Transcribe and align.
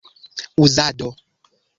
uzado 0.63 1.13